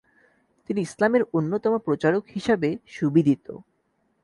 [0.69, 3.45] তিনি ইসলামের অন্যতম প্রচারক হিসাবে সুবিদিত।